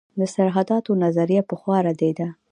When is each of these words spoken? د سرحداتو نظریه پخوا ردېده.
د 0.19 0.21
سرحداتو 0.33 0.91
نظریه 1.03 1.41
پخوا 1.49 1.77
ردېده. 1.87 2.27